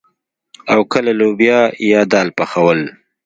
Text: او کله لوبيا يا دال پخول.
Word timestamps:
او 0.73 0.79
کله 0.91 1.11
لوبيا 1.19 1.59
يا 1.91 2.01
دال 2.11 2.27
پخول. 2.37 2.79